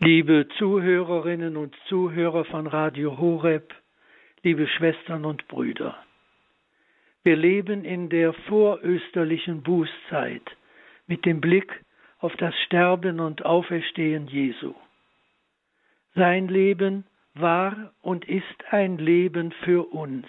Liebe 0.00 0.46
Zuhörerinnen 0.58 1.56
und 1.56 1.74
Zuhörer 1.88 2.44
von 2.44 2.68
Radio 2.68 3.18
Horeb, 3.18 3.74
liebe 4.44 4.68
Schwestern 4.68 5.24
und 5.24 5.48
Brüder, 5.48 5.98
wir 7.24 7.34
leben 7.34 7.84
in 7.84 8.08
der 8.08 8.32
vorösterlichen 8.32 9.64
Bußzeit 9.64 10.44
mit 11.08 11.24
dem 11.24 11.40
Blick 11.40 11.84
auf 12.20 12.32
das 12.36 12.54
Sterben 12.66 13.18
und 13.18 13.44
Auferstehen 13.44 14.28
Jesu. 14.28 14.72
Sein 16.14 16.46
Leben 16.46 17.04
war 17.34 17.92
und 18.00 18.24
ist 18.28 18.70
ein 18.70 18.98
Leben 18.98 19.50
für 19.64 19.92
uns. 19.92 20.28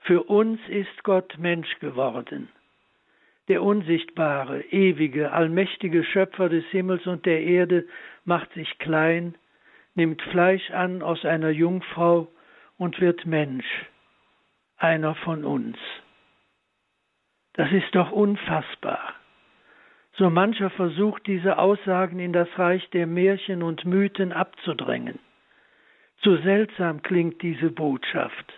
Für 0.00 0.24
uns 0.24 0.58
ist 0.68 1.04
Gott 1.04 1.38
Mensch 1.38 1.78
geworden 1.78 2.48
der 3.48 3.62
unsichtbare, 3.62 4.62
ewige, 4.70 5.32
allmächtige 5.32 6.04
Schöpfer 6.04 6.48
des 6.48 6.64
Himmels 6.66 7.06
und 7.06 7.26
der 7.26 7.42
Erde 7.42 7.86
macht 8.24 8.52
sich 8.54 8.78
klein, 8.78 9.34
nimmt 9.94 10.22
Fleisch 10.22 10.70
an 10.70 11.02
aus 11.02 11.24
einer 11.24 11.50
Jungfrau 11.50 12.28
und 12.78 13.00
wird 13.00 13.26
Mensch, 13.26 13.66
einer 14.76 15.14
von 15.14 15.44
uns. 15.44 15.76
Das 17.54 17.70
ist 17.70 17.94
doch 17.94 18.10
unfassbar. 18.10 19.14
So 20.16 20.30
mancher 20.30 20.70
versucht, 20.70 21.26
diese 21.26 21.58
Aussagen 21.58 22.20
in 22.20 22.32
das 22.32 22.48
Reich 22.56 22.88
der 22.90 23.06
Märchen 23.06 23.62
und 23.62 23.84
Mythen 23.84 24.32
abzudrängen. 24.32 25.18
Zu 26.22 26.36
seltsam 26.38 27.02
klingt 27.02 27.42
diese 27.42 27.70
Botschaft. 27.70 28.52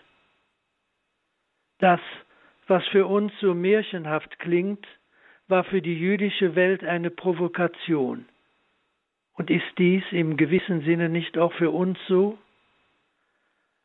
Das, 1.79 2.01
was 2.67 2.87
für 2.89 3.07
uns 3.07 3.33
so 3.41 3.55
märchenhaft 3.55 4.39
klingt, 4.39 4.87
war 5.49 5.65
für 5.65 5.81
die 5.81 5.99
jüdische 5.99 6.55
Welt 6.55 6.83
eine 6.85 7.11
Provokation. 7.11 8.27
Und 9.35 9.51
ist 9.51 9.79
dies 9.79 10.03
im 10.11 10.37
gewissen 10.37 10.83
Sinne 10.83 11.09
nicht 11.09 11.39
auch 11.39 11.53
für 11.53 11.71
uns 11.71 11.99
so? 12.09 12.39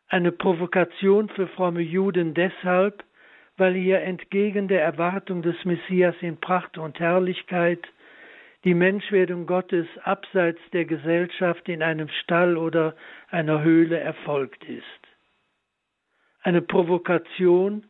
Eine 0.08 0.32
Provokation 0.32 1.30
für 1.30 1.48
fromme 1.48 1.82
Juden 1.82 2.34
deshalb, 2.34 3.04
weil 3.58 3.76
hier 3.76 4.02
entgegen 4.02 4.68
der 4.68 4.82
Erwartung 4.82 5.42
des 5.42 5.64
Messias 5.66 6.16
in 6.22 6.38
Pracht 6.38 6.78
und 6.78 7.00
Herrlichkeit 7.00 7.86
die 8.64 8.74
Menschwerdung 8.74 9.46
Gottes 9.46 9.88
abseits 10.04 10.60
der 10.72 10.86
Gesellschaft 10.86 11.68
in 11.68 11.82
einem 11.82 12.10
Stall 12.10 12.58
oder 12.58 12.96
einer 13.30 13.62
Höhle 13.62 14.00
erfolgt 14.00 14.64
ist. 14.66 14.84
Eine 16.44 16.62
Provokation, 16.62 17.86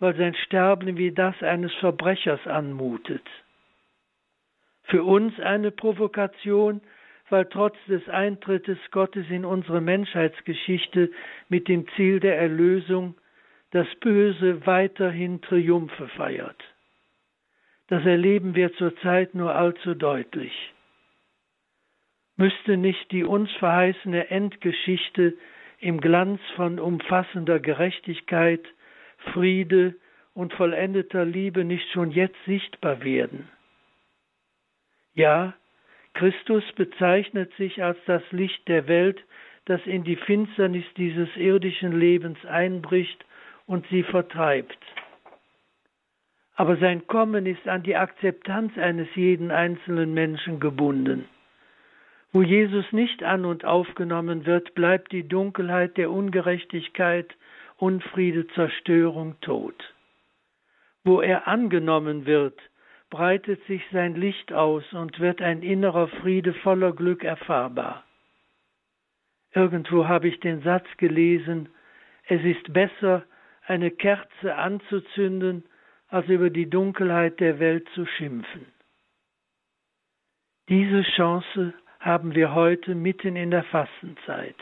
weil 0.00 0.16
sein 0.16 0.34
Sterben 0.34 0.96
wie 0.96 1.12
das 1.12 1.40
eines 1.42 1.72
Verbrechers 1.74 2.46
anmutet. 2.46 3.22
Für 4.84 5.04
uns 5.04 5.38
eine 5.38 5.70
Provokation, 5.70 6.80
weil 7.28 7.44
trotz 7.44 7.76
des 7.86 8.08
Eintrittes 8.08 8.78
Gottes 8.90 9.26
in 9.30 9.44
unsere 9.44 9.80
Menschheitsgeschichte 9.80 11.10
mit 11.48 11.68
dem 11.68 11.86
Ziel 11.94 12.18
der 12.18 12.38
Erlösung 12.38 13.14
das 13.70 13.86
Böse 14.00 14.66
weiterhin 14.66 15.40
Triumphe 15.42 16.08
feiert. 16.08 16.60
Das 17.86 18.04
erleben 18.04 18.54
wir 18.54 18.72
zurzeit 18.74 19.34
nur 19.34 19.54
allzu 19.54 19.94
deutlich. 19.94 20.72
Müsste 22.36 22.76
nicht 22.76 23.12
die 23.12 23.22
uns 23.22 23.50
verheißene 23.52 24.30
Endgeschichte 24.30 25.34
im 25.78 26.00
Glanz 26.00 26.40
von 26.56 26.78
umfassender 26.78 27.60
Gerechtigkeit 27.60 28.66
Friede 29.32 29.94
und 30.34 30.52
vollendeter 30.54 31.24
Liebe 31.24 31.64
nicht 31.64 31.90
schon 31.92 32.10
jetzt 32.10 32.38
sichtbar 32.46 33.02
werden. 33.02 33.48
Ja, 35.14 35.54
Christus 36.14 36.64
bezeichnet 36.76 37.52
sich 37.54 37.82
als 37.82 37.98
das 38.06 38.22
Licht 38.30 38.66
der 38.68 38.88
Welt, 38.88 39.22
das 39.66 39.80
in 39.86 40.04
die 40.04 40.16
Finsternis 40.16 40.84
dieses 40.96 41.28
irdischen 41.36 41.98
Lebens 41.98 42.44
einbricht 42.46 43.24
und 43.66 43.86
sie 43.88 44.02
vertreibt. 44.02 44.78
Aber 46.56 46.76
sein 46.76 47.06
Kommen 47.06 47.46
ist 47.46 47.66
an 47.68 47.82
die 47.82 47.96
Akzeptanz 47.96 48.76
eines 48.76 49.08
jeden 49.14 49.50
einzelnen 49.50 50.12
Menschen 50.12 50.60
gebunden. 50.60 51.26
Wo 52.32 52.42
Jesus 52.42 52.84
nicht 52.92 53.22
an 53.22 53.44
und 53.44 53.64
aufgenommen 53.64 54.46
wird, 54.46 54.74
bleibt 54.74 55.10
die 55.10 55.26
Dunkelheit 55.26 55.96
der 55.96 56.10
Ungerechtigkeit 56.10 57.34
Unfriede, 57.80 58.46
Zerstörung, 58.48 59.40
Tod. 59.40 59.74
Wo 61.02 61.22
er 61.22 61.48
angenommen 61.48 62.26
wird, 62.26 62.60
breitet 63.08 63.64
sich 63.66 63.82
sein 63.90 64.14
Licht 64.14 64.52
aus 64.52 64.84
und 64.92 65.18
wird 65.18 65.40
ein 65.40 65.62
innerer 65.62 66.08
Friede 66.08 66.52
voller 66.52 66.92
Glück 66.92 67.24
erfahrbar. 67.24 68.04
Irgendwo 69.54 70.06
habe 70.06 70.28
ich 70.28 70.38
den 70.40 70.62
Satz 70.62 70.86
gelesen, 70.98 71.70
es 72.26 72.44
ist 72.44 72.70
besser, 72.72 73.24
eine 73.66 73.90
Kerze 73.90 74.54
anzuzünden, 74.54 75.64
als 76.08 76.28
über 76.28 76.50
die 76.50 76.68
Dunkelheit 76.68 77.40
der 77.40 77.58
Welt 77.60 77.88
zu 77.94 78.04
schimpfen. 78.04 78.66
Diese 80.68 81.02
Chance 81.16 81.72
haben 81.98 82.34
wir 82.34 82.54
heute 82.54 82.94
mitten 82.94 83.36
in 83.36 83.50
der 83.50 83.64
Fastenzeit. 83.64 84.56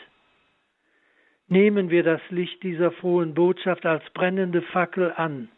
Nehmen 1.49 1.89
wir 1.89 2.03
das 2.03 2.21
Licht 2.29 2.61
dieser 2.61 2.91
frohen 2.91 3.33
Botschaft 3.33 3.85
als 3.85 4.07
brennende 4.11 4.61
Fackel 4.61 5.11
an. 5.15 5.49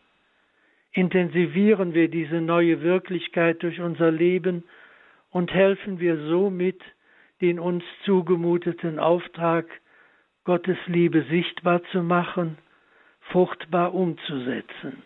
Intensivieren 0.93 1.93
wir 1.93 2.09
diese 2.09 2.39
neue 2.39 2.81
Wirklichkeit 2.81 3.61
durch 3.61 3.81
unser 3.81 4.09
Leben 4.09 4.63
und 5.31 5.53
helfen 5.53 5.99
wir 5.99 6.17
somit, 6.29 6.81
den 7.41 7.59
uns 7.59 7.83
zugemuteten 8.05 8.99
Auftrag, 8.99 9.65
Gottes 10.45 10.77
Liebe 10.87 11.23
sichtbar 11.29 11.83
zu 11.91 12.01
machen, 12.03 12.57
fruchtbar 13.31 13.93
umzusetzen. 13.93 15.03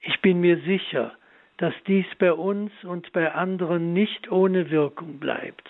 Ich 0.00 0.20
bin 0.22 0.40
mir 0.40 0.58
sicher, 0.62 1.14
dass 1.58 1.74
dies 1.86 2.06
bei 2.18 2.32
uns 2.32 2.72
und 2.84 3.12
bei 3.12 3.32
anderen 3.32 3.92
nicht 3.92 4.32
ohne 4.32 4.70
Wirkung 4.70 5.18
bleibt. 5.18 5.68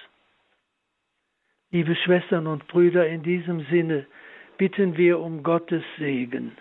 Liebe 1.73 1.97
Schwestern 1.97 2.47
und 2.47 2.69
Brüder, 2.69 3.09
in 3.09 3.23
diesem 3.23 3.65
Sinne 3.71 4.07
bitten 4.59 4.99
wir 4.99 5.19
um 5.21 5.43
Gottes 5.43 5.83
Segen. 5.99 6.53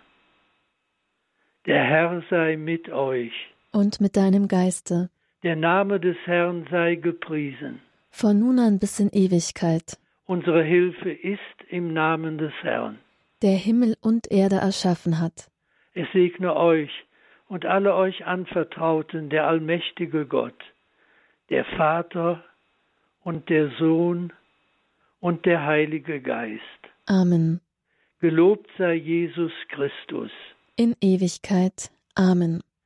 Der 1.66 1.84
Herr 1.84 2.24
sei 2.30 2.56
mit 2.56 2.90
euch. 2.90 3.34
Und 3.74 4.00
mit 4.00 4.16
deinem 4.16 4.48
Geiste. 4.48 5.10
Der 5.44 5.58
Name 5.58 6.00
des 6.00 6.16
Herrn 6.24 6.66
sei 6.72 6.96
gepriesen. 6.96 7.82
Von 8.10 8.40
nun 8.40 8.58
an 8.58 8.80
bis 8.80 9.02
in 9.02 9.10
Ewigkeit. 9.12 9.98
Unsere 10.28 10.64
Hilfe 10.64 11.12
ist 11.12 11.58
im 11.68 11.92
Namen 11.92 12.38
des 12.38 12.54
Herrn. 12.62 12.98
Der 13.42 13.58
Himmel 13.58 13.98
und 14.02 14.32
Erde 14.32 14.58
erschaffen 14.58 15.20
hat. 15.20 15.52
Es 15.94 16.08
segne 16.14 16.56
euch 16.56 16.92
und 17.50 17.66
alle 17.66 17.96
euch 17.96 18.26
Anvertrauten 18.26 19.30
der 19.30 19.46
allmächtige 19.46 20.26
Gott, 20.26 20.64
der 21.50 21.66
Vater 21.66 22.46
und 23.26 23.50
der 23.50 23.72
Sohn 23.78 24.32
und 25.22 25.46
der 25.46 25.66
Heilige 25.66 26.20
Geist. 26.20 26.62
Amen. 27.06 27.62
Gelobt 28.20 28.70
sei 28.78 28.96
Jesus 28.96 29.52
Christus. 29.70 30.32
In 30.76 30.96
Ewigkeit. 31.02 31.90
Amen. 32.16 32.62